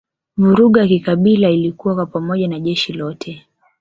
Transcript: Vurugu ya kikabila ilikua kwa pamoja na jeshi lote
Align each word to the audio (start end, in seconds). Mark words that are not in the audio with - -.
Vurugu 0.37 0.77
ya 0.79 0.87
kikabila 0.87 1.49
ilikua 1.49 1.95
kwa 1.95 2.05
pamoja 2.05 2.47
na 2.47 2.59
jeshi 2.59 2.93
lote 2.93 3.45